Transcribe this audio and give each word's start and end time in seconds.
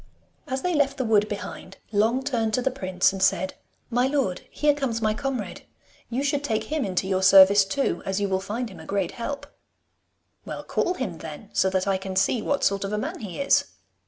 As 0.47 0.63
they 0.63 0.73
left 0.73 0.97
the 0.97 1.05
wood 1.05 1.29
behind, 1.29 1.77
Long 1.91 2.23
turned 2.23 2.55
to 2.55 2.61
the 2.63 2.71
prince 2.71 3.13
and 3.13 3.21
said, 3.21 3.53
'My 3.91 4.07
lord, 4.07 4.41
here 4.49 4.73
comes 4.73 4.99
my 4.99 5.13
comrade. 5.13 5.61
You 6.09 6.23
should 6.23 6.43
take 6.43 6.63
him 6.63 6.83
into 6.83 7.05
your 7.05 7.21
service 7.21 7.63
too, 7.63 8.01
as 8.03 8.19
you 8.19 8.27
will 8.27 8.39
find 8.39 8.71
him 8.71 8.79
a 8.79 8.85
great 8.87 9.11
help.' 9.11 9.45
'Well, 10.43 10.63
call 10.63 10.95
him 10.95 11.19
then, 11.19 11.51
so 11.53 11.69
that 11.69 11.85
I 11.85 11.99
can 11.99 12.15
see 12.15 12.41
what 12.41 12.63
sort 12.63 12.83
of 12.83 12.91
a 12.93 12.97
man 12.97 13.19
he 13.19 13.39
is. 13.39 13.65